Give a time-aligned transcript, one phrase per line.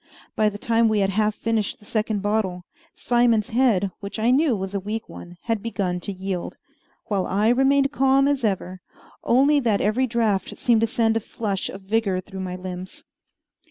[0.35, 2.65] By the time we had half finished the second bottle,
[2.95, 6.57] Simon's head, which I knew was a weak one, had begun to yield,
[7.09, 8.81] while I remained calm as ever,
[9.23, 13.03] only that every draught seemed to send a flush of vigor through my limbs.